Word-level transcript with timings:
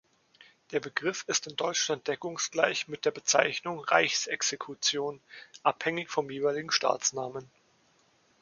Der 0.71 0.79
Begriff 0.79 1.25
ist 1.27 1.45
in 1.45 1.55
Deutschland 1.55 2.07
deckungsgleich 2.07 2.87
mit 2.87 3.05
der 3.05 3.11
Bezeichnung 3.11 3.81
„Reichsexekution“, 3.83 5.21
abhängig 5.61 6.09
vom 6.09 6.31
jeweiligen 6.31 6.71
Staatsnamen. 6.71 7.51